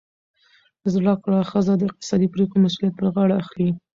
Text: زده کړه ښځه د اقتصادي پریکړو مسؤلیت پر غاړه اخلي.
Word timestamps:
زده 0.93 1.13
کړه 1.23 1.39
ښځه 1.51 1.73
د 1.77 1.81
اقتصادي 1.89 2.27
پریکړو 2.33 2.63
مسؤلیت 2.65 2.93
پر 2.97 3.05
غاړه 3.15 3.35
اخلي. 3.43 3.69